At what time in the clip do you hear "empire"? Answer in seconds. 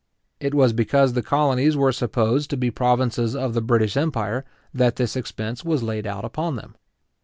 3.95-4.45